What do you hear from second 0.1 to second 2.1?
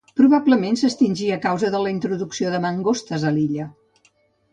Probablement s'extingí a causa de la